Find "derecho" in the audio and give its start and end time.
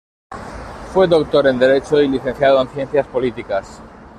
1.59-2.01